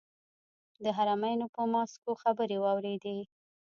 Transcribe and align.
د 0.83 0.85
حرمینو 0.97 1.45
پر 1.53 1.65
ماسکو 1.73 2.11
خبرې 2.23 2.57
واورېدې. 2.59 3.17